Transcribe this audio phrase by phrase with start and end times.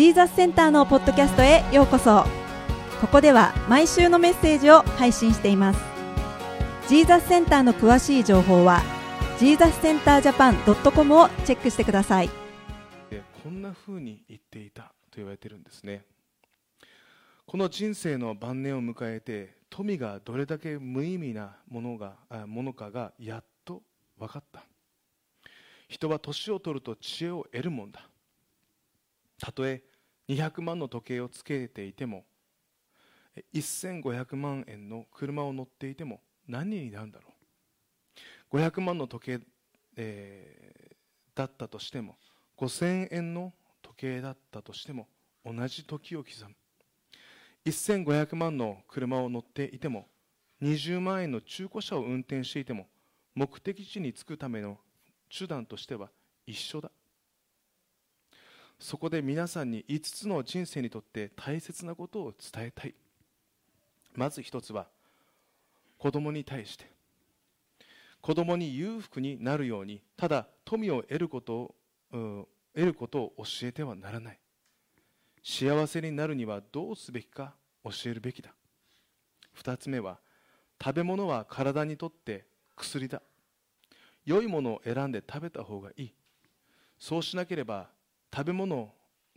[0.00, 2.24] ジーザスセンターのポッドキャストへようこそ。
[3.02, 5.80] ここでは毎週のメッセージを配信しています。
[6.88, 8.80] ジーザスセンターの詳しい情報は
[9.38, 12.30] ジーザスセンタージャパン .com をチェックしてください。
[13.44, 16.06] こんな風に言っていたと言われてるんですね。
[17.44, 22.14] この人生の晩年を迎えて富がどれだけ無意味なものが
[22.46, 23.82] ものかがやっと
[24.18, 24.64] 分かった。
[25.88, 28.00] 人は年を取ると知恵を得るもんだ。
[29.38, 29.82] たとえ
[30.30, 32.24] 200万の時計をつけていても
[33.52, 37.26] 1500万円の車を乗っていても何になるんだろ
[38.52, 38.56] う。
[38.56, 39.40] 500万の時計、
[39.96, 40.94] えー、
[41.34, 42.16] だったとしても
[42.58, 45.08] 5000円の時計だったとしても
[45.44, 46.54] 同じ時を刻む。
[47.66, 50.06] 1500万の車を乗っていても
[50.62, 52.86] 20万円の中古車を運転していても
[53.34, 54.78] 目的地に着くための
[55.36, 56.10] 手段としては
[56.46, 56.90] 一緒だ。
[58.80, 62.94] そこで皆さんに5つの人生にとって大切なことを伝えたい。
[64.14, 64.88] まず1つは
[65.98, 66.90] 子供に対して。
[68.22, 71.74] 子供に裕福になるようにただ富を得ること
[72.12, 74.38] を得ることを教えてはならない。
[75.42, 78.54] 幸せになるにはどうすべきか教えるべきだ。
[79.62, 80.18] 2つ目は
[80.82, 83.20] 食べ物は体にとって薬だ。
[84.24, 86.14] 良いものを選んで食べた方がいい。
[86.98, 87.90] そうしなければ
[88.34, 88.92] 食べ物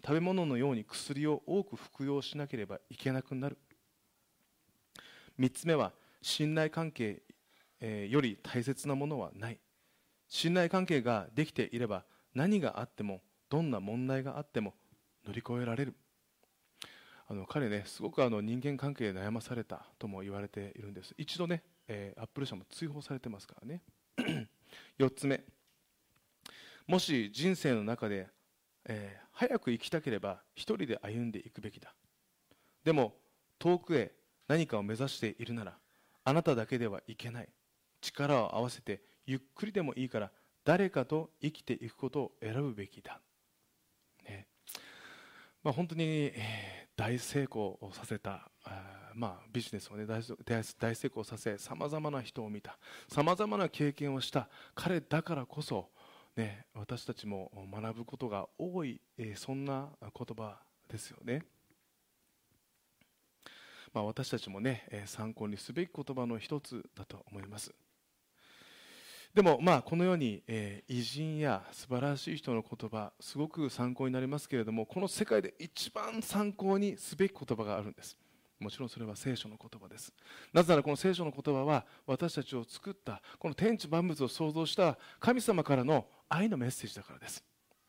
[0.05, 3.57] 食べ物のように薬を多く服用しなければいけなくなる。
[5.39, 7.23] 3つ目は信頼関係、
[7.81, 9.59] より大切なものはない。
[10.27, 14.73] 信頼関係ができていれば何があってもどんな問題があっても
[15.25, 15.95] 乗り越えられる。
[17.27, 21.13] あの彼ねすごくあの人間関係で悩まされたとも言われているんです。
[21.17, 23.81] 一度ね、えー、アップル社も追放されてますからね。
[24.99, 25.41] 4つ目。
[26.87, 28.27] もし人生の中で、
[28.85, 31.93] えー、早く生きたければ一人で歩んでいくべきだ。
[32.83, 33.15] でも
[33.59, 34.11] 遠くへ
[34.47, 35.77] 何かを目指しているなら
[36.25, 37.49] あなただけではいけない。
[38.01, 40.31] 力を合わせてゆっくりでもいいから
[40.65, 43.21] 誰かと生きていくことを選ぶべきだ。
[44.25, 44.47] ね。
[45.63, 48.51] まあ、本当に、えー、大成功をさせた
[49.15, 50.21] まあ、ビジネスを、ね、大
[50.79, 52.77] 大成功させさまざまな人を見た
[53.07, 55.89] さまざまな経験をした彼だからこそ、
[56.35, 60.57] ね、私たちも学ぶことが多い、え、そんな言葉
[60.89, 61.43] ですよね。
[63.93, 67.73] まあ、私たちもね、え、参考にすべき言葉の一つだと思います。
[69.33, 78.15] でもまあこのように、え、偉人や素晴らしい人の言葉すごく参考になりますけれどもこの世界で一番参考にすべき言葉があるんです
[78.59, 80.13] もちろんそれは聖書の言葉です
[80.53, 87.43] なぜならこの聖書の言葉は私たちを作ったこの天地万物を創造した神様からの愛のメッセージだからです、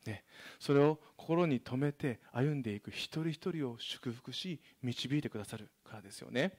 [0.05, 0.23] ね、
[0.59, 6.53] それを心に留めて歩んでいく一人一人を祝福し導いてくださるからですよね。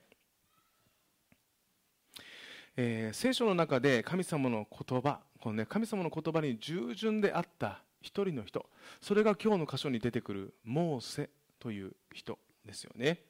[2.79, 8.69] えー、聖書の中で神様の言葉この、ね、神様の言葉に従順であった一人の人
[9.01, 13.23] それが今日の箇所に出てくるモーセという人ですよね、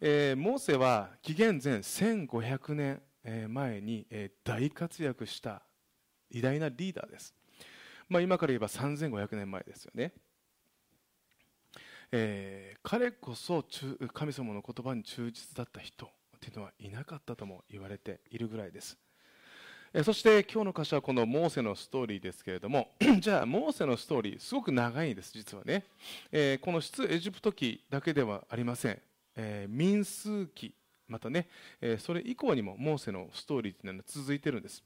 [0.00, 3.02] えー、モーセは紀元前1500年
[3.52, 4.06] 前に、
[4.42, 5.62] 大活躍した
[6.30, 7.34] 偉大なリーダーです、
[8.12, 10.12] まあ、今から言えば3500年前ですよね。
[12.14, 13.64] えー、彼こそ
[14.12, 18.98] 神様の言葉に忠実だった人というのはいなかったとも言われているぐらいです。
[19.94, 22.88] えそして今日の箇所はこのモーセのストーリーですけれども
[23.20, 25.84] じゃあモーセのストーリーすごく長いんです実はね、
[26.30, 28.98] えー、この出エジプト記だけではありません、
[29.36, 30.74] え、民数記
[31.08, 31.48] またね、
[31.82, 34.82] え、それ以降にもモーセのストーリーというのは続いてるんです。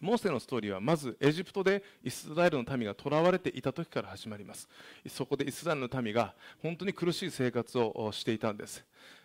[0.00, 4.68] モーセのストーリーはまずエジプトでイスラエルの民が囚われていた時から始まります。
[5.08, 8.84] そこでイスラエルの民が本当に苦しい生活をしていたんです。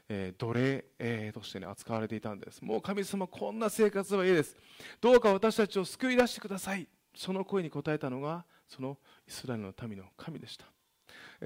[0.09, 2.61] えー、奴隷、えー、として、ね、扱われていたんです。
[2.61, 4.55] もう神様こんな生活はいいです。
[4.99, 6.87] どうか私たちを救い出してください。
[7.15, 8.97] その声に応えたのがその
[9.27, 10.65] イスラエルの民の神でした、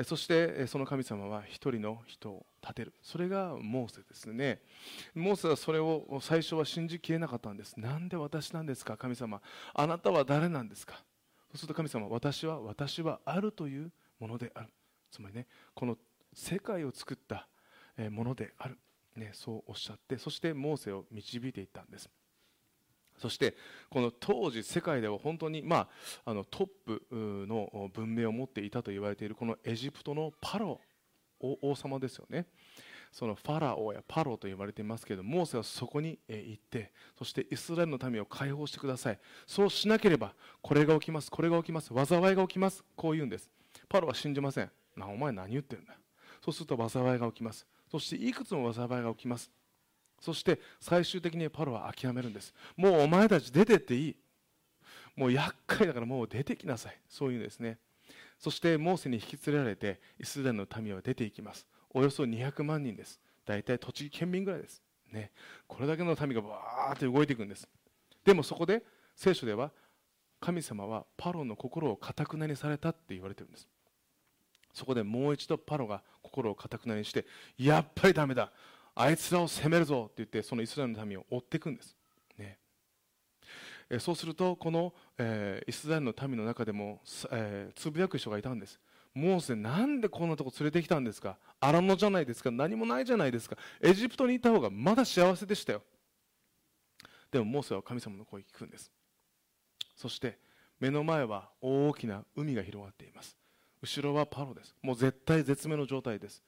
[0.04, 2.94] そしてその神様は一人の人を立てる。
[3.02, 4.62] それがモーセですね。
[5.16, 7.80] モーセはそれを最初は信じきれなかったんです。
[7.80, 8.96] なんで私なんですか？
[8.96, 9.42] 神様
[9.74, 11.04] あなたは誰なんですか？
[11.50, 14.70] そうすると神様私は私はあるというものである。
[15.10, 15.98] つまりねこの
[16.34, 17.48] 世界を作った
[18.12, 18.78] ものである、
[19.16, 22.10] ね、そうおっしゃってそしてモーセを導いていったんです。
[23.18, 23.56] そして
[23.90, 25.88] この当時世界では本当に、ま
[26.26, 30.80] あ、あのトップの文明を持っていたと言われているこのエジプトのパロ
[31.40, 32.48] 王様ですよね。
[33.12, 39.20] そのファラオやパロと言われていますけれどもモーセはそこに行ってそしてイスラエルの民を解放してください。
[39.46, 43.50] そうしなければこれが起きますこれが起きます災いが起きますこう言うんです。
[43.90, 44.72] パロは信じません。
[44.96, 45.98] なお前何言ってるんだ。
[46.44, 47.66] そうすると災いが起きます。
[47.90, 49.52] そしていくつも災いが起きます。
[50.20, 52.54] そして最終的にパロは諦めるんです。
[52.76, 54.16] もうお前たち出てっていい。
[55.16, 57.00] もう厄介だからもう出てきなさい。
[57.10, 57.80] そういうんですね。
[58.40, 61.66] そしてモーセに引き連れられてイスラエルの民は出ていきます。
[61.90, 63.20] およそ200万人です。
[63.46, 64.82] 大体栃木県民ぐらいです。
[65.12, 65.32] ね。
[65.68, 67.68] これだけの民がバーって動いていくんです。
[68.24, 68.84] でもそこで
[69.16, 69.72] 聖書では
[70.40, 73.68] 神様はパロの心をかたくなにされたって言われてるんです。
[74.74, 77.26] そこでもう一度パロが心をかたくなにして
[77.58, 78.52] やっぱりダメだ。
[79.00, 81.96] あいつらを責めるぞって言ってそのイスラエルの民を追っていくんです、
[82.38, 82.58] ね、
[84.00, 87.02] そうするとこの、えー、イスラエルの民の中でも、
[87.32, 88.80] えー、つぶやく人がいたんです。
[89.14, 91.38] モーセなんでこんなとこ連れてきたんですか？
[91.60, 92.52] 荒野じゃないですか？
[92.52, 93.56] 何もないじゃないですか？
[93.82, 95.82] エジプトにいた方がまだ幸せでしたよ。
[97.32, 98.92] でもモーセは神様の声を聞くんです。
[99.96, 100.38] そして
[100.80, 103.36] 目の前は大きな海が広がっています。
[103.82, 104.76] 後ろはパロです。
[104.84, 106.44] もう絶対絶命の状態です。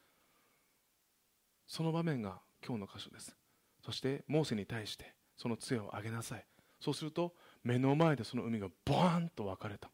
[1.69, 3.37] その場面が今日の箇所です。
[3.85, 6.45] そしてモーセに対してその杖を上げなさい。
[6.81, 9.91] そうすると目の前でその海がボーンと分かれた。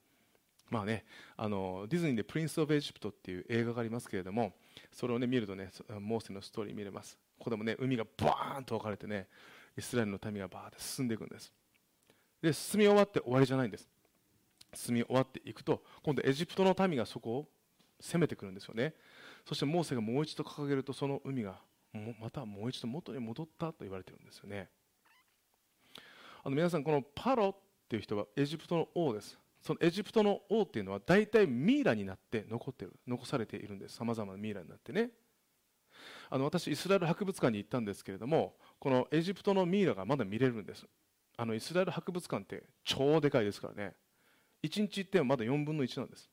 [0.72, 1.06] まあね、
[1.36, 4.56] あのディズニーで「プリンス・オブ・エジプト」っていう映画がありますけれども
[4.92, 5.69] それを、ね、見るとね
[6.00, 7.19] モーセのストーリー見れます。
[7.38, 9.27] ここでもね海がバーンと分かれてね
[9.77, 11.51] イスラエルの民がバーって進んでいくんです。
[12.42, 13.89] で進み終わって終わりじゃないんです。
[14.74, 17.48] 進み終わっていくと今度エジプトの民がそこを
[18.00, 18.94] 攻めてくるんですよね。
[19.45, 21.59] そしてモーセがもう一度掲げるとその海が
[22.19, 24.69] またもう一度元に戻ったと言われてるんですよね。
[26.44, 27.56] あの皆さんこのパロっ
[27.88, 29.38] ていう人はエジプトの王です。
[29.62, 33.95] そのエジプトの王っていうのは大体ミイラになって残ってる残されているんです。
[33.95, 35.12] さまざまなミイラになってね。
[36.30, 40.86] あの私イスラエル博物館に行ったんですけれどもこのエジプトのミイラがまだ見れるんです。
[41.38, 43.95] あのイスラエル博物館って超でかいですからね。
[44.63, 46.30] 1日行ってもまだ4分の1なんです、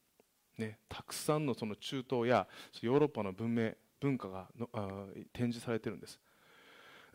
[0.58, 2.46] ね、たくさんのその中東や
[2.80, 6.18] ヨーロッパの文明文化がのあ展示されてるんです。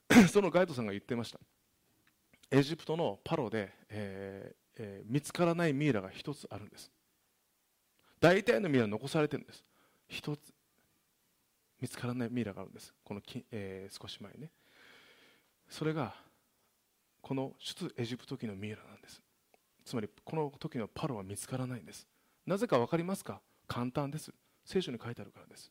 [0.31, 1.39] そのガイドさんが言ってました。
[2.49, 6.89] エジプトのパロで、えーえー、見つからないミイラが一つあるんです。
[8.19, 9.65] 大体のミイラ残されてるんです。
[10.07, 10.53] 一つ
[11.81, 12.93] 見つからないミイラがあるんです。
[13.03, 14.49] このき、えー、少し前ね。
[15.69, 16.15] それが
[17.21, 19.21] この出エジプト記のミイラなんです。
[19.83, 22.07] つまりこの時のパロは見つからないんです。
[22.47, 23.41] なぜか分かりますか？
[23.67, 24.31] 簡単です。
[24.63, 25.69] 聖書に書いてあるからです。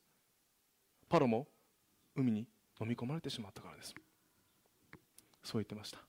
[1.08, 1.48] パロも
[2.14, 2.46] 海に
[2.78, 3.94] 飲み込まれてしまったからです。
[5.42, 6.00] そう言ってました。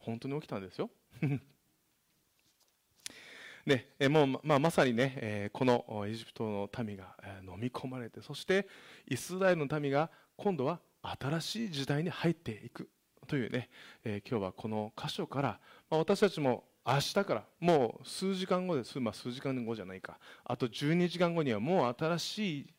[0.00, 0.90] 本当に起きたんですよ。
[3.64, 8.66] ねえもうまあ、まさにね、えー、このエジプトの民が、えー、飲み込まれてそして
[9.06, 12.90] イスラエルの民が今度は新しい時代に入っていく
[13.28, 13.68] というね、
[14.02, 16.64] えー、今日はこの箇所から、まあ、私たちも
[16.94, 17.44] 明日から。
[17.60, 20.18] もう数時間後です、まあ、数時間後じゃないか。
[20.44, 22.74] あと12時間後にはもう新しい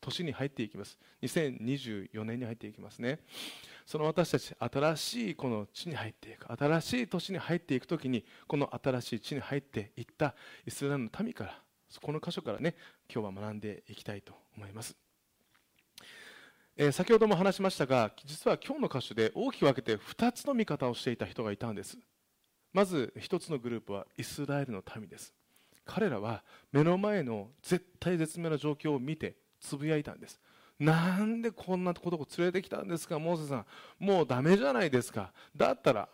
[0.00, 0.98] 年に入っていきます。
[1.22, 3.20] 2024年に入っていきますね。
[3.86, 6.46] その私たち新しいこの地に入っていく。
[6.52, 10.34] 新しい年に入っていく時にこの新しい地に入っていった
[10.66, 11.60] イスラエルの民から
[11.98, 12.76] この箇所からね
[13.12, 14.96] 今日は学んでいきたいと思います、
[16.76, 21.98] えー、先ほども話しましたが実は今日の箇所で大きく分けて2つの見方をしていた人がいたんです。
[22.72, 25.32] まず1つのグループはイスラエルの民です
[25.84, 30.40] 彼らは目の前の絶対絶命の状況を見てつぶやいたんです
[30.80, 33.66] なんでこんなことを連れてきたんですか、モーセさん。
[33.98, 35.30] もうダメじゃないですか。
[35.54, 36.08] だったら、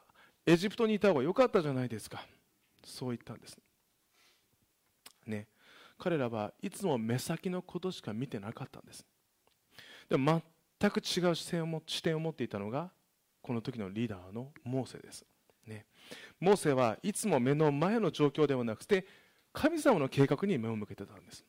[0.44, 2.26] エジプトにいた方が良かったじゃないですか。
[2.84, 3.56] そう言ったんです。
[5.24, 5.46] ね。
[5.98, 9.06] 彼らはいつも目先のことしか見てなかったんです。
[10.08, 10.42] でも
[10.80, 11.66] 全く違う視点を
[12.18, 12.90] 持っていたのが、
[13.42, 15.24] この時のリーダーのモーセです。
[15.66, 15.86] ね。
[16.40, 19.06] モーセはいつも目の前の状況ではなくて、
[19.52, 21.44] 神様の計画に目を向けてたんです。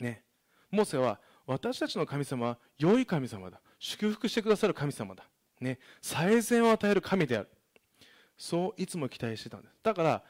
[0.00, 0.24] ね。
[0.70, 3.60] モーセは私たちの神様は良い神様だ。
[3.78, 5.24] 祝福してくださる神様だ、
[5.60, 7.48] ね、最善を与える神である。
[8.36, 9.74] そういつも期待してたんです。
[9.82, 10.22] だから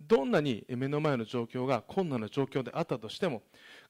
[0.00, 3.42] どんなに目の前の状況が困難な状況であったとしても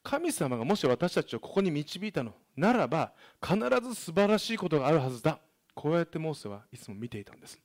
[0.03, 5.39] 神様がもし私たちをここに導いたのならば必ず素晴らしいことがあるはずだ。
[5.75, 7.61] こうやってモーセはいつも見ていたんです。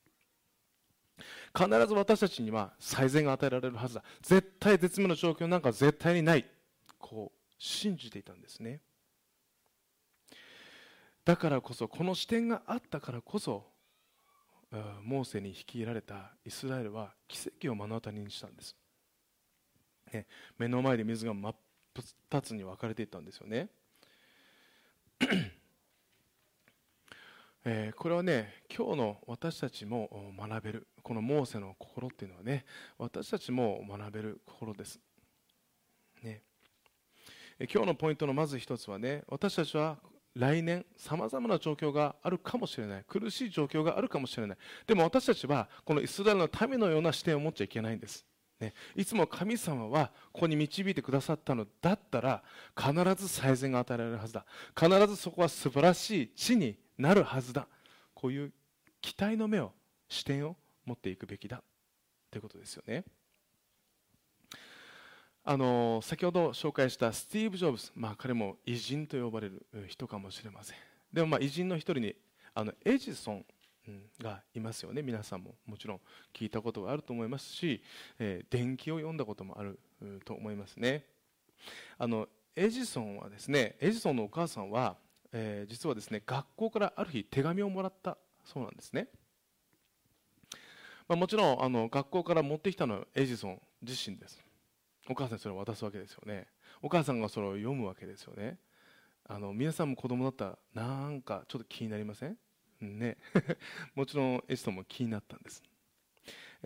[1.57, 4.03] 必ず私たちには最善が与えられるはずだ。
[4.21, 6.45] 絶対絶命の状況なんか絶対にない。
[6.97, 8.81] こう信じていたんですね。
[11.23, 13.65] だからこそこの視点があったからこそ
[15.03, 18.75] モーセに率いられたイスラエルは奇跡を目の当たりにしたんです、
[20.11, 21.55] ね、目の前で水が真っ
[22.29, 23.69] 二つに分かれていったんですよね。
[27.67, 30.07] えー、これはね今日の私たちも
[30.37, 32.63] 学べるこのモーセの心っていうのはね
[32.99, 34.99] 私たちも学べる心です、
[36.21, 36.43] ね。
[37.59, 39.97] 今日のポイントのまず一つはね私たちは
[40.35, 43.03] 来年さまざまな状況があるかもしれない。
[43.07, 44.57] 苦しい状況があるかもしれない。
[44.85, 48.23] でも私たちはこのイスラエルの民のような視点を持っちゃいけないんです。
[48.59, 52.43] ね、いつも神様はここに導いてくださったのだったら
[52.77, 54.45] 必ず最善が与えられるはずだ。
[54.79, 57.67] 必ずそこは素晴らしい地になるはずだ。
[58.13, 58.53] こういう
[59.01, 59.71] 期待の目を
[60.09, 61.61] 視点を持っていくべきだ
[62.31, 63.03] ということですよね。
[65.47, 70.77] あの先ほど紹介したスティーブ・ジョブズ、まあ、彼も偉人と呼ばれる人かもしれません。
[71.13, 72.15] でもまあ偉人の一人に
[72.55, 73.45] あのエジソン
[74.19, 75.03] がいますよね。
[75.03, 76.01] 皆さんももちろん
[76.33, 77.83] 聞いたことがあると思いますし、
[78.17, 79.79] えー、伝記を読んだこともある
[80.25, 81.05] と思いますね。
[81.99, 84.97] あのエジソンはですねエジソンのお母さんは、
[85.37, 89.09] えー、実はですね学校からある日手紙をもらったそうなんですね、
[91.09, 94.41] まあ、もちろんあの学校から持ってきたのはエジソン自身です。
[95.09, 96.47] お母さんにそれを渡すわけですよね。
[96.81, 98.57] お母さんがそれを読むわけですよね。
[99.27, 102.37] あの皆さんも子供だったらなんかちょっと気になりません？
[102.79, 103.17] ね、
[103.93, 105.61] もちろんエジソンも気になったんです。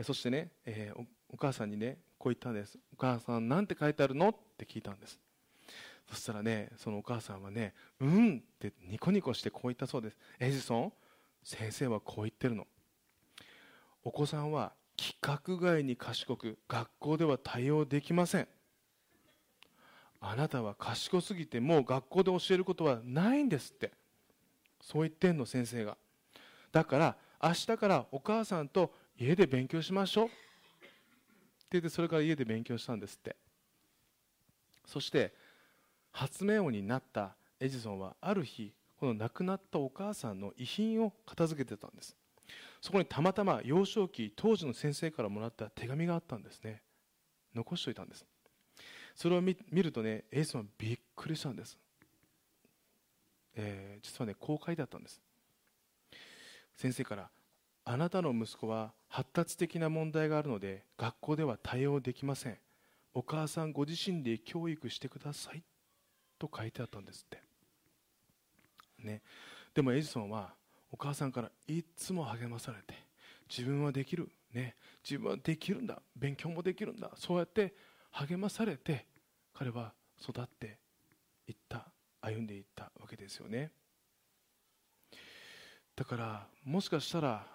[0.03, 2.77] そしてね、えー、お母さんにねこう言ったんです。
[2.93, 4.29] お母さんなんて書いてあるの？
[4.29, 5.19] って聞いたんです。
[6.09, 10.17] そしたらねそのお母さんはねうんってニコニコしてこう言ったそうです。
[10.39, 10.93] エジソン
[11.43, 12.67] 先生はこう言ってるの。
[14.03, 18.47] お子さんは規格外に賢く学校では対応できません。
[20.19, 23.91] あなたは賢すぎてもう学校で教えることはないんですって。
[24.81, 25.97] そう言ってんの先生が。
[26.71, 30.25] だから明日からお母さんと家で勉強しましょう。
[30.25, 30.35] って
[31.73, 33.35] 言ってそれから家で勉強したんですって。
[34.85, 35.33] そして
[36.11, 42.15] 発明王になったエジソンはある日この亡くなったお母さんの遺品を片付けてたんです。
[42.81, 46.81] そこにたまたま幼少期当時の先生からもらった手紙があったんですね。
[47.55, 48.25] 残しておいたんです。
[49.15, 51.77] それを見るとねエイソンはびっくりしたんです。
[53.55, 55.21] えー、実はね公開だったんです。
[56.75, 57.29] 先生から
[57.85, 62.57] あなたの息子は発達的な問題があるので学校では対応できません。
[63.13, 65.63] お母さんご自身で教育してください。
[66.39, 67.41] と書いてあったんですって
[68.99, 69.21] ね。
[69.73, 70.53] でもエジソンは
[70.91, 72.95] お母さんからいつも励まされて
[73.47, 74.75] 自分はできるね。
[75.03, 76.01] 自分はできるんだ。
[76.15, 77.11] 勉強もできるんだ。
[77.15, 77.75] そうやって
[78.11, 79.05] 励まされて
[79.53, 80.79] 彼は育って
[81.47, 81.91] いった
[82.21, 83.71] 歩んでいったわけですよね。
[85.95, 87.45] だからもしかしたら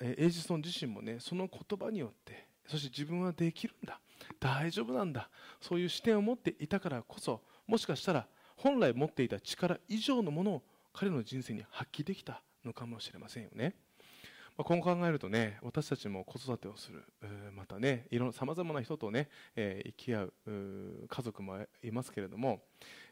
[0.00, 4.00] エジソン自身もねその言葉によってそして自分はできるんだ。
[4.38, 5.28] 大丈夫なんだ。
[5.60, 13.74] そういう視点を持っていたからこそもしかしたら本来持っていた力以上のものを彼の人生に発揮できたのかもしれませんよね。
[14.56, 17.04] まあ、今後考えるとね私たちも子育てをする
[17.54, 20.32] またねいろんなさまざまな人とね、えー、生き合う
[21.08, 22.62] 家族もいますけれども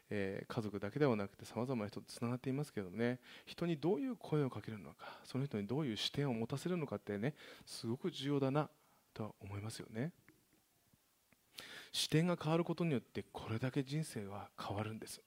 [0.09, 7.33] えー、家族だけではなくてさまざまな人とつながっていますけれどもね人にどういう声をかけるのかその人にどういう視点を持たせるのかってね
[7.65, 8.69] すごく重要だな
[9.13, 10.11] とは思いますよね
[11.95, 15.21] 視点が変わることによってこれだけ人生は変わるんです。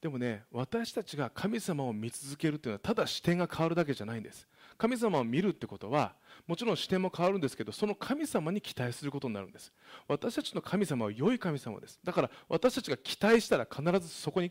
[0.00, 4.48] でもね私たちが神様を見続けるというのはただ視点が変わるだけじゃないんです。
[4.78, 6.14] 神様を見るってことは
[6.46, 9.70] もちろん視点も変わるんですけどその神様に期待することになるんです。
[10.08, 12.00] 私たちの神様は良い神様です。
[12.02, 14.50] だから私たちが期待したら必ずそこに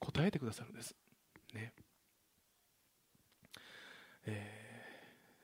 [0.00, 0.94] 応えてくださるんです。
[1.52, 1.72] ね。
[4.26, 4.59] えー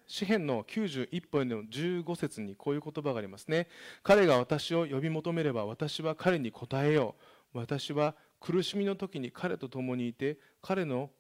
[0.06, 3.68] 詩篇の91本の15節にこういう言葉がありますね。
[4.02, 7.16] 彼が私を呼び求めれば私は彼に応えよ
[7.54, 7.58] う。
[7.58, 11.10] 私は苦しみの時に彼と共にいて彼の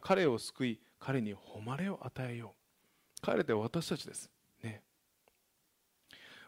[0.00, 3.22] 彼を救い彼に誉れを与えよう。
[3.22, 4.30] 彼って私たちです。
[4.62, 4.82] ね。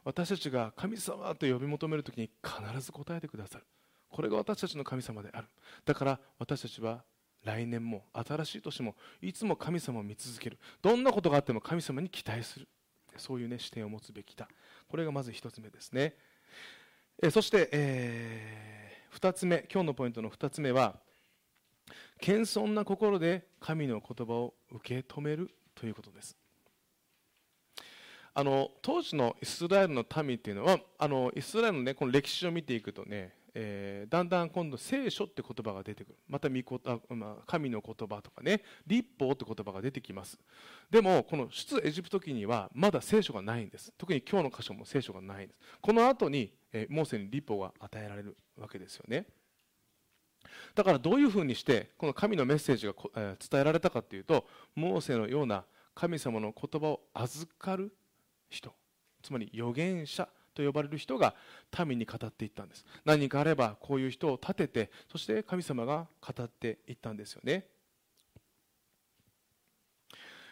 [0.05, 3.65] 私たちが神様と呼び求める時に必ず答えてくださる。
[4.11, 5.49] これが私たちの神様である。
[5.85, 7.05] だから私たちは
[7.45, 10.59] 来年も新しい年もいつも神様を見続ける。
[10.83, 12.69] どんなことがあっても神様に期待する。
[13.17, 14.49] そういう、ね、視点を持つべきだ。
[14.89, 16.15] これがまず1つ目ですね。
[17.23, 21.01] えそして、えー、2つ目今日のポイントの2つ目は
[22.21, 26.37] 謙遜な心で神の言葉を受け止めるということです。
[28.35, 36.19] あの当時のイスラエルの民っていうのはあのイスラエルの,、ね、この歴史を見ていくとね、えー、だんだん今度聖書って言葉が出てくる。
[36.29, 38.63] またあ、まあ、神の言葉とかね。
[38.87, 40.39] 立法って言葉が出てきます。
[40.91, 43.93] でもこの出エジプト記にはまだ聖書がないんです。
[43.97, 45.61] 特に今日の箇所も聖書がないんです。
[45.81, 49.27] この後に、えー、モーセに立法が与えられるわけですよね。
[50.75, 55.65] だからどういうふうにしてこの神のメッセージが伝えられたかというとモーセのような
[55.95, 57.93] 神様の言葉を預かる
[58.49, 58.73] 人。
[59.23, 60.29] つまり預言者。
[60.59, 61.35] と呼ばれる人が
[61.87, 62.85] 民に語っていったんです。
[63.05, 67.65] 何人かあればこういう人を立ててそして神様が語っていったんですよね、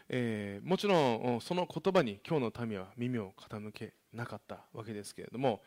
[0.09, 0.97] えー、もちろ
[1.37, 5.63] んその言葉に今日の民は耳を傾けなかったわけですけれども、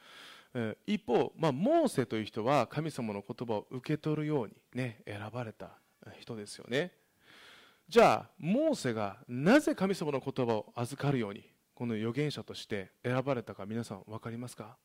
[0.88, 5.72] 一方、まあ、モーセという人は神様の言葉を受け取るように、ね、選ばれた
[6.20, 6.94] 人ですよね。
[7.90, 11.44] じゃあモーセがなぜ神様の言葉を預かるように
[11.80, 14.76] この預言者として選ばれたか皆さん分かりますか？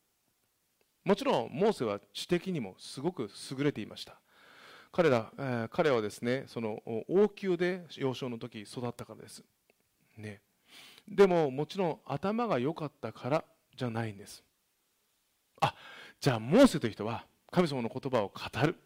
[1.04, 4.20] もちろんモーセは知的にもすごく優れていました。
[4.92, 9.42] 彼ら、えー、彼はですねその王宮で幼少の時育ったからです、
[10.16, 10.40] ね、
[11.08, 13.44] でももちろん頭が良かったから
[13.76, 14.44] じゃないんです。
[15.60, 15.74] あ
[16.20, 18.76] じゃあモーセという人は神様の言葉を語る。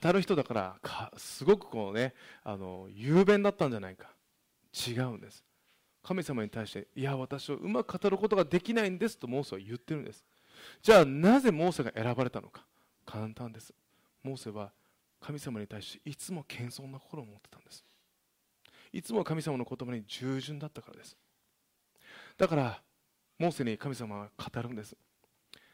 [0.00, 4.12] 語る人だからかすごくこうねあの雄弁だったんじゃないか。
[4.72, 5.42] 違うんです。
[6.02, 10.24] 神様に対していや私はうまく語ることができないんですとモーセは言ってるんです。
[10.82, 12.64] じゃあなぜモーセが選ばれたのか。
[13.06, 13.72] 簡単です。
[14.22, 14.72] モーセは
[15.20, 17.84] 神様に対していつも謙遜な心を持ってたんです。
[18.92, 21.16] いつも神様の言葉に従順だったからです。
[22.38, 22.82] だから
[23.38, 24.96] モーセに神様は語るんです。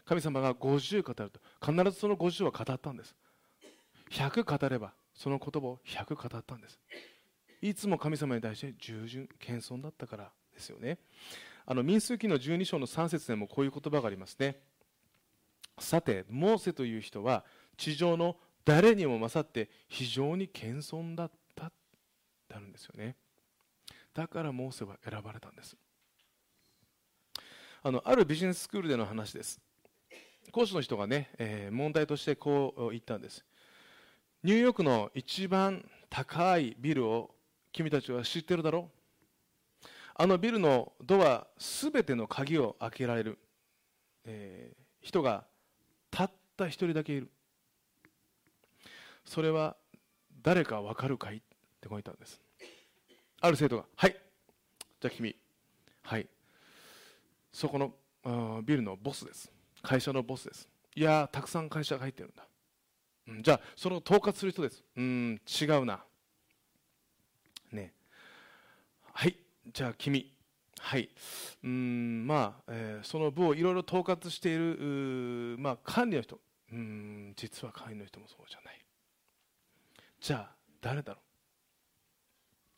[0.04, 3.14] 神様が50語ると必ずその50は語ったんです。
[4.10, 6.78] 100語ればその言葉を100語ったんです。
[7.62, 10.98] いつも神様に対して従順謙遜だったからですよね。
[11.64, 14.60] あの民数記の12章の3節でもこういう言葉がありますね。
[15.78, 17.44] さてモーセという人は
[17.76, 21.72] 地上の誰にも勝って非常に謙遜だったっ
[22.48, 23.16] てあるんですよね。
[24.14, 25.76] だからモーセは選ばれたんです。
[27.82, 29.60] あのあるビジネススクールでの話です。
[30.52, 33.44] 講師の人がね、えー、問題としてこう言ったんです。
[34.42, 37.35] ニューヨークの一番高いビルを
[37.76, 39.86] 君たちは知ってるだろう？
[40.14, 43.38] あのビルのドアすべての鍵を開けられる、
[44.24, 45.44] えー、人が
[46.10, 47.30] たった一人だけいる。
[49.26, 49.76] それは
[50.42, 51.36] 誰かわかるかい？
[51.36, 51.40] っ
[51.82, 52.40] てこう言ったんです。
[53.42, 54.16] ある生徒が「はい。
[54.98, 55.36] じゃあ君
[56.02, 56.26] はい。
[57.52, 59.52] そこのビルのボスです。
[59.82, 60.66] 会社のボスです。
[60.94, 62.46] いやたくさん会社が入ってるんだ。
[63.28, 64.82] うんじゃあその統括する人です。
[64.96, 66.02] うん違うな
[67.72, 67.92] ね
[69.18, 69.36] はい。
[69.72, 70.30] じゃあ君。
[70.78, 71.08] はい。
[71.64, 76.38] うんまあ、えー、その部をいろいろ統括しているまあ、管理の人。
[76.70, 78.84] うん実は管理の人もそうじゃない。
[80.20, 81.20] じゃあ誰だろ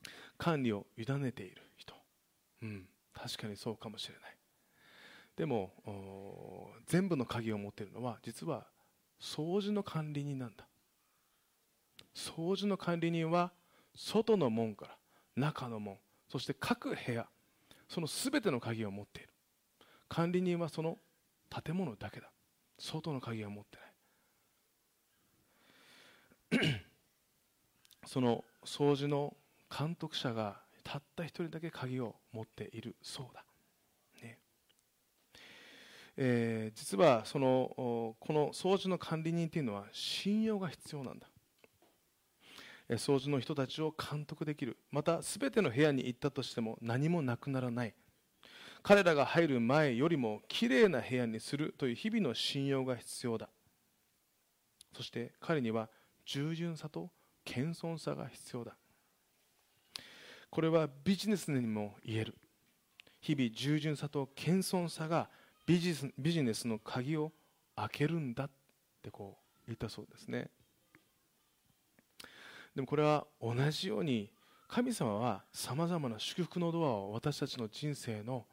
[0.06, 0.08] う。
[0.38, 1.92] 管理を委ねている人。
[2.62, 4.36] うん確かにそうかもしれない。
[5.34, 8.68] でも全部の鍵を持っているのは実は
[9.20, 10.68] 掃除の管理人なんだ。
[12.14, 13.50] 掃除の管理人は
[13.92, 14.96] 外の門から
[15.34, 15.98] 中の門。
[16.28, 17.26] そして各部屋
[17.88, 19.30] その全ての鍵を持っている。
[20.08, 20.98] 管理人はその
[21.50, 22.30] 建物だけだ。
[22.78, 23.78] 外の鍵は持って
[26.60, 26.80] ない。
[28.06, 29.36] その掃除の
[29.76, 33.44] 監督者がたった一人だけ鍵を持っているそうだ。
[36.20, 37.70] えー、実はその
[38.18, 41.27] この掃除の管理人というのは信用が必要なんだ。
[42.90, 44.78] 掃除の人たちを監督できる。
[44.90, 47.94] また全ての部屋に行ったとしても何もなくならない。
[48.82, 53.48] 彼らが入る前よりもきれいな部屋にするという日々の信用が必要だ。
[54.96, 55.90] そして彼には
[56.24, 57.10] 従順さと
[57.44, 58.76] 謙遜さが必要だ。
[60.50, 62.34] これはビジネスにも言える。
[63.20, 65.28] 日々従順さと謙遜さが
[65.66, 67.32] ビジビジネスの鍵を
[67.76, 68.50] 開けるんだっ
[69.02, 70.50] てこう言ったそうですね。
[72.78, 74.30] でもこれは同じように
[74.68, 78.46] 神様はさまざまな祝福のドアを私たちの人生の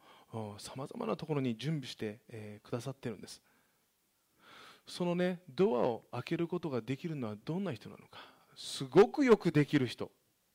[0.58, 2.18] さまざまなところに準備して、
[2.64, 3.40] くださっているんです。
[4.84, 8.18] そのねドアを開けることができるのはどんな人なのか。
[8.56, 10.10] すごくよくできる人。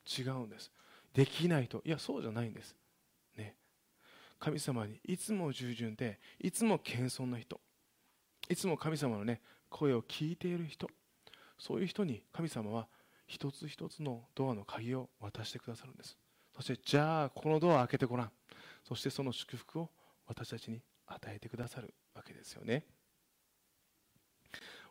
[0.06, 0.70] 違うんです。
[1.14, 1.80] できない人。
[1.86, 2.76] いやそうじゃないんです。
[3.38, 3.54] ね。
[4.38, 7.58] 神様にいつも従順でいつも謙遜な人。
[8.50, 10.90] いつも神様のね声を聞いている人。
[11.58, 12.86] そういう人に神様は
[13.26, 16.16] 一つ一つのドアの鍵を渡してくださるんです。
[16.54, 18.30] そしてじゃあこのドア開けてごらん。
[18.84, 19.90] そしてその祝福を
[20.26, 22.84] 私たちに与えてくださるわけですよね。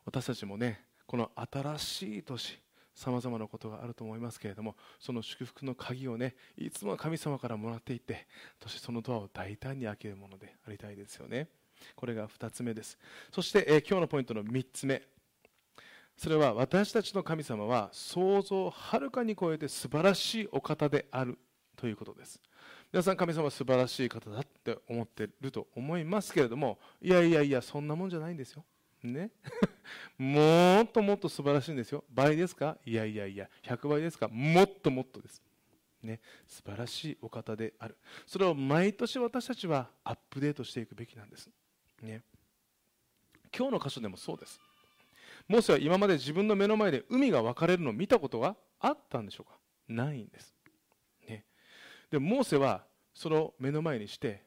[0.06, 2.60] 私たちもねこの新しい年
[2.96, 8.28] さまざまなことがあると思いますけれどもその祝福の鍵をねいつも神様からもらっていって
[8.62, 11.48] そしてそのドアを大胆に開けるものでありたいですよね。
[11.96, 12.98] これが2つ目です。
[13.32, 15.02] そして、え、今日のポイントの3つ目。
[16.18, 21.38] それは私たちの神様は想像をはるかに超えて素晴らしいお方である
[21.76, 22.40] ということです。
[22.94, 28.64] 皆さん神様は素晴らしい方だって思ってると思いますけれどもいやいやいやそんなもんじゃないんですよ。
[29.02, 29.32] ね。
[30.20, 32.04] もっともっと素晴らしいんですよ。
[32.12, 32.78] 倍ですか？
[32.86, 34.28] いやいやいや100倍ですか？
[34.28, 35.42] もっともっとです。
[36.04, 37.96] ね、素晴らしいお方である。
[38.26, 41.48] それを毎年私たちはアップデートしていくべきなんです、
[42.02, 42.24] ね、
[43.56, 44.60] 今日の箇所でもそうです。
[45.48, 49.58] モーセは今まで自分の目の前で海が分かれるのを見たことがあったんでしょうか？
[49.88, 50.54] ないんです、
[51.28, 51.46] ね、
[52.10, 54.44] でモーセはその目の前にして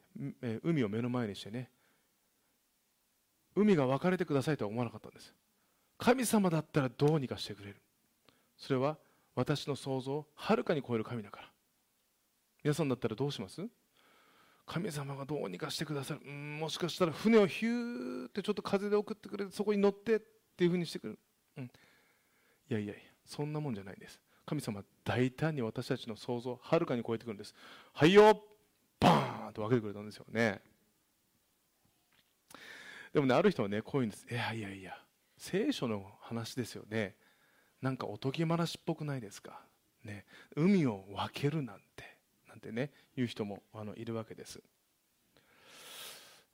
[0.62, 1.70] 海を目の前にしてね
[3.54, 5.32] 海が分かれてくださいとは思わなかったんです。
[5.98, 7.76] 神様だったらどうにかしてくれる。
[8.56, 8.96] それは
[9.36, 11.48] 私の想像をはるかに超える神だから。
[12.64, 13.60] 皆さんだったらどうします？
[14.66, 16.26] 神様がどうにかしてくださる。
[16.28, 20.20] もしかしたら船をヒューってちょっと風で送ってくれてそこに乗って
[20.54, 21.18] っていうふうにしてくれる、
[21.58, 21.68] うん、い
[22.68, 24.20] やいやいやそんなもんじゃないんです。
[24.46, 27.54] 神様は大胆に私たちの想像をはるかに超えてくるんです。
[27.92, 28.40] はいよ
[29.00, 30.60] バーンと分けてくれたんですよね。
[33.12, 34.26] でもねある人はねこういうんです。
[34.30, 34.96] いやいやいや
[35.38, 37.16] 聖書の話ですよね。
[37.80, 39.60] なんかおとぎ話っぽくないですか、
[40.04, 40.24] ね、
[40.56, 42.16] 海を分けるなんて
[42.48, 44.62] なんてね言う人もあのいるわけです。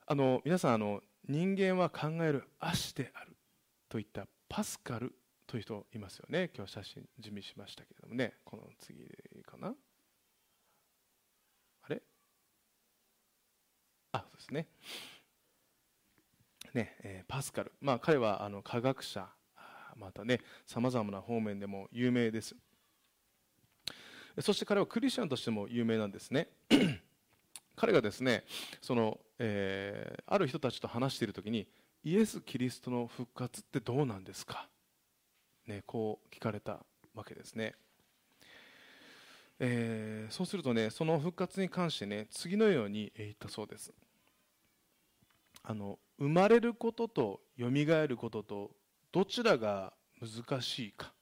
[0.06, 3.36] あの皆さんあの人間は考える足である
[3.90, 5.12] といったパスカル
[5.46, 6.50] という人いますよね。
[6.56, 8.34] 今日写真準備しましたけれどもね。
[8.44, 9.04] この次
[9.44, 9.74] かな。
[11.82, 12.00] あれ？
[14.12, 14.68] あそうですね。
[16.72, 19.28] ね、えー、パスカル、まあ、彼はあの科学者。
[19.96, 22.54] またねさまざまな方面でも有名です。
[24.40, 26.48] そして彼はクリスチャンとしても有名なんですね。
[27.74, 28.44] 彼がですね
[28.80, 31.66] その、えー、ある人たちと話している時に
[32.02, 34.68] イエス・キリストの復活ってどうなんですか、
[35.66, 36.78] ね、こう聞かれた
[37.14, 37.74] わけですね、
[39.58, 43.92] えー、そうするとねその復活に関してね次のように言ったそうです。
[45.62, 48.70] あの生まれることとよみがえることと
[49.12, 51.12] どちらが難しいか。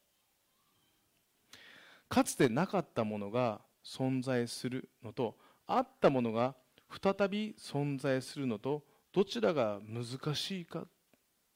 [2.09, 5.37] かつてなかったものが存在するのと
[5.67, 6.55] あったものが
[7.03, 10.89] 再び存在するのとどちらが難しいかって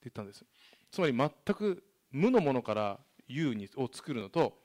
[0.05, 0.45] 言ったんです。
[0.91, 4.59] つまり全く無のものから有にを作るのと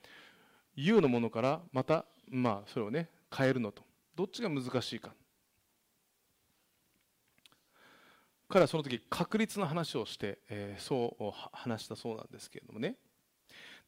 [0.76, 3.84] 有のものからまたまあそれをね変えるのと。
[4.16, 5.14] どっちが難しいか。
[8.50, 12.96] 彼はその時確率の話をして、えー、そう話したそうなんですけれどもね。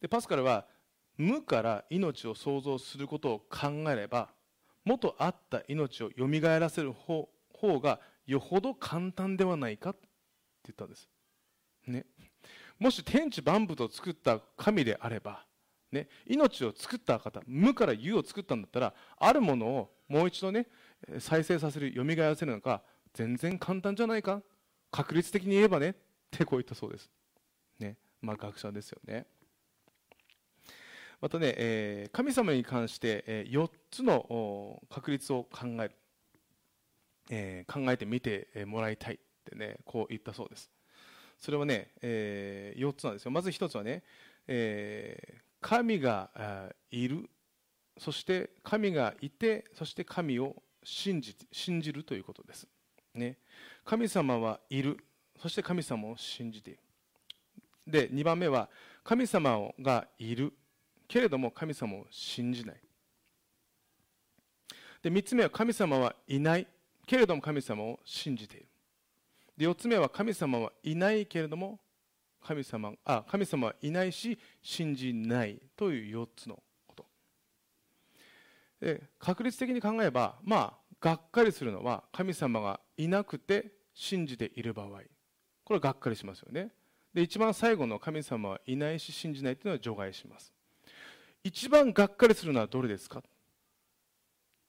[0.00, 0.66] でパスカルは
[1.16, 4.28] 無から命を創造することを考えれば
[4.84, 10.00] 元あった命をよみがえらせる方方がよほど簡単ではないかって
[10.66, 11.08] 言ったんです、
[11.86, 12.04] ね、
[12.78, 15.44] もし天地万物を作った神であれば、
[15.92, 20.66] ね、命を作った方無から有を作ったんだったらあるものをもう一度ね
[21.18, 22.82] 再生させるよみがえらせるのか
[23.14, 24.42] 全然簡単じゃないか
[24.90, 25.94] 確率的に言えばねっ
[26.30, 27.10] てこう言ったそうです。
[27.78, 27.96] ね。
[28.20, 29.26] まあ学者ですよね。
[31.20, 35.94] またね、え、神様に関して、え、4つの確率を考える、
[37.30, 40.70] えー、考えてみてもらいたいってね、こう言ったそうです。
[41.38, 43.30] それはね、えー、4つなんですよ。
[43.30, 44.02] まず1つはね、
[44.46, 46.30] えー、神が
[46.90, 47.30] いる、
[47.96, 52.66] そして神がいて、そして神を信じ信じるということです。
[53.14, 53.38] ね、
[53.84, 54.98] 神様はいる。
[55.40, 56.80] そして神様を信じている。
[57.86, 58.68] で2番目は
[59.02, 60.52] 神様がいる。
[61.08, 62.80] けれども神様を信じない。
[65.02, 66.66] で3つ目は神様はいない。
[67.10, 68.66] けれども神様を信じている。
[69.56, 71.80] で4つ目は神様はいないけれども
[72.40, 77.04] 神様あ神様はいないし信じないという4つのこと。
[78.80, 85.00] で確率的に考えばまあがっかりするのは神様がいなくて信じている場合。
[85.64, 86.70] これがっかりしますよね。
[87.12, 90.52] で一番最後の神様はいないし信じないというのは除外します。
[91.42, 93.20] 一番がっかりするのはどれですか？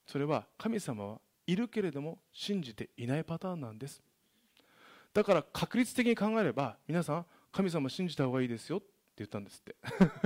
[0.07, 1.21] それは神様は
[1.51, 4.01] いるけれども信じていないパターンなんです。
[5.13, 8.87] だから確率的に考えれば皆さん神様信じた方がいいですよって
[9.17, 9.75] 言ったんですって。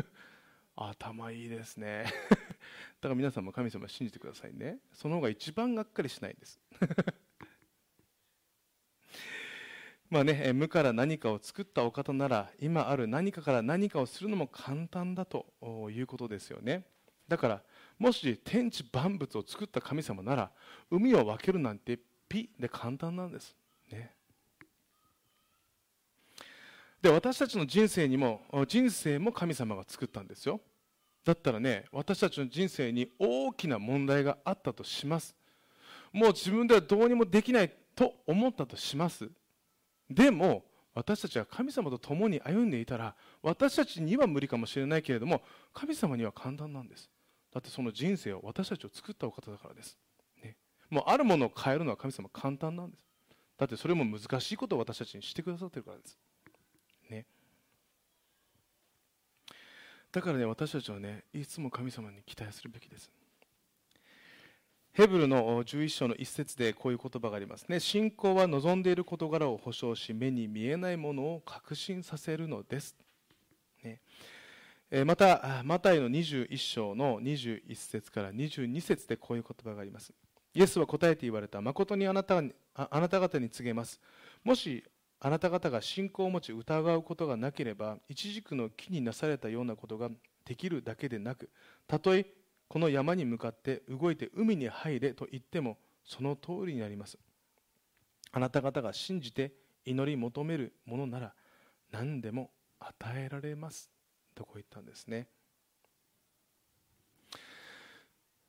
[0.78, 2.06] 頭いいですね。
[3.02, 4.78] だから皆さんも神様信じてくださいね。
[4.94, 6.60] その方が一番がっかりしないんです。
[10.12, 15.52] まあね、無から何かを作ったお方なら今ある何かから何かをするのも簡単だと
[15.92, 16.86] いうことですよね。
[17.28, 17.62] だから
[17.98, 20.52] もし天地万物を作った神様なら
[20.92, 23.56] 海を分けるなんてピッで簡単なんです、
[23.92, 24.12] ね、
[27.02, 30.60] で私たちの人生にも人生も神様が作ったんですよ。
[31.24, 35.36] だったらね私たちの人生に大きな問題があったとします。
[36.12, 39.30] もう自分ではどうにもできないと思ったとします。
[40.10, 47.10] でも私たちは神様と共に歩んでいたら私たちには無理かもしれないけれども神様には簡単なんです。
[47.56, 49.98] だってその人生を私たちを作ったお方だからです、
[50.44, 50.58] ね、
[50.90, 53.06] もうあるものを変えるのは神様簡単なんです。
[53.58, 56.18] だってそれも難しいことを私たちにしてくださってるからです。
[57.10, 57.26] ね。
[60.12, 63.10] だからね私たちはねいつも神様に期待するべきです。
[64.92, 67.80] ヘブルの11章の一節でこういう言葉がありますね。
[67.80, 72.96] 信仰は望んでいる事柄を保証し、目に見えないものを確信させるのです。
[73.82, 74.02] ね、
[75.06, 80.14] また、マタイの21章の21節から22節でこういう言葉があります。
[80.54, 81.60] イエスは答えて言われた。
[81.62, 82.42] 誠にあなた
[82.76, 84.00] あなた方に告げます。
[84.44, 84.84] もし
[85.20, 90.10] あなた方が信仰を持ち疑うことがなければ、一軸の木になされたようなことが
[90.46, 91.50] できるだけでなく、
[91.88, 92.26] たとえ
[92.68, 97.18] この山に向かって動いて海に入れと言ってもその通りになります
[98.32, 99.54] あなた方が信じて
[99.86, 101.34] 祈り求めるものなら
[101.92, 103.90] 何でも与えられます
[104.36, 105.28] とこう言ったんですね。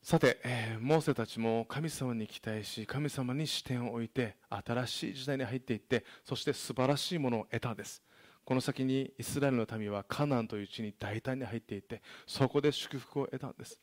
[0.02, 8.02] さて、えー、モーセたちも神様に期待し神様に視点を置いて新しい時代に入っていってそして素晴らしいものを得たんです。
[8.44, 13.80] この先にイスラエルの民はカナンという地に大胆に入っていってそこで祝福を得たんです。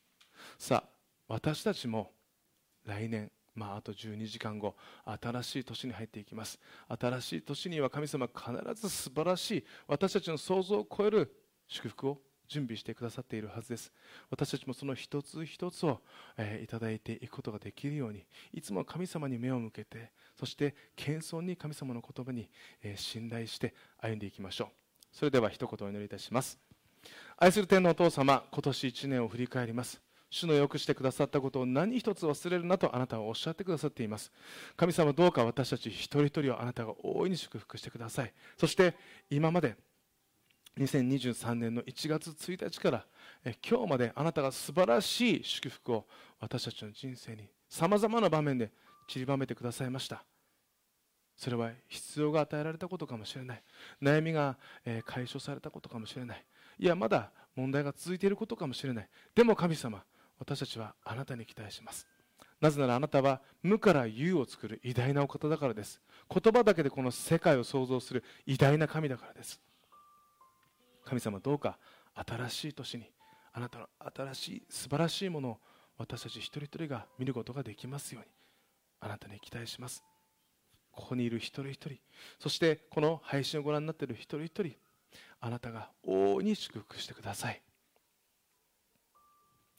[0.58, 0.90] さあ
[1.28, 2.12] 私たちも
[2.86, 4.76] 来年まあ、あと12時間後
[5.22, 6.60] 新しい年に入っていきます。
[6.88, 13.92] 新しい年には神様必ず素晴らしい私たちの想像を超える祝福を準備してくださっているはずです。
[14.30, 16.02] 私たちもその一つ一つを、
[16.38, 22.50] えー、いただいていくことができるようにいつも神様に目を向けてそして謙遜に神様の言葉に、
[22.84, 24.68] えー、信頼して歩んでいきましょう。
[25.12, 26.60] それでは一言お祈りいたします。
[27.38, 30.02] 愛する天のお父様今年1年を振り返ります。
[30.30, 34.32] 主の良くしてくださったことを何一つ忘れるなとあなたはおっしゃってくださっています。
[34.76, 38.34] 神様どうか私たち一人一人をあなたが大いに祝福してください。
[38.58, 38.96] そして
[39.30, 39.76] 今まで
[40.78, 43.06] 2023年の1月1日から
[43.68, 46.06] 今日まであなたが素晴らしい祝福を
[46.40, 48.72] 私たちの人生にさまざまな場面で
[49.08, 50.24] 散りばめてくださいました。
[51.36, 53.64] それは必要が与えられたことかもしれない。
[54.02, 54.58] 悩みが
[55.06, 56.46] 解消されたことかもしれない。
[56.80, 59.10] いやまだ問題が続いていることかもしれない。
[59.36, 60.04] でも神様
[60.40, 62.08] 私たちはあなたに期待します。
[62.62, 66.02] なぜならあなたは無から有を作る偉大なお方だからです。
[66.30, 69.60] 言葉だけでこの世界を創造する偉大な神だからです。
[71.14, 71.78] 神様どうか
[72.16, 73.12] 新しい年に
[73.54, 75.58] あなたの新しい素晴らしいものを
[75.98, 78.32] 私たち一人一人が見ることができますように
[79.00, 80.04] あなたに期待します。
[80.92, 81.98] ここにいる一人一人
[82.40, 84.76] そしてこの配信をご覧になっている一人一人
[85.40, 87.62] あなたが大いに祝福してください。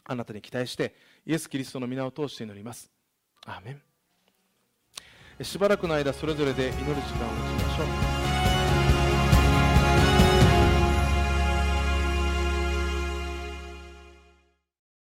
[0.05, 0.95] あなたに期待して
[1.27, 2.93] イエス・キリストの皆を通して祈ります。
[3.47, 5.45] アーメン。
[5.45, 8.14] しばらくの間それぞれで祈る時間を持ちましょう。